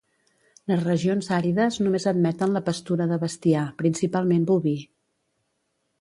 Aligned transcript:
Les 0.71 0.79
regions 0.85 1.27
àrides 1.35 1.77
només 1.87 2.09
admeten 2.13 2.57
la 2.57 2.63
pastura 2.71 3.07
de 3.13 3.19
bestiar, 3.27 3.69
principalment 3.83 4.49
boví. 4.55 4.77